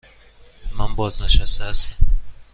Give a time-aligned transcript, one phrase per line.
[0.77, 1.95] من بازنشسته هستم.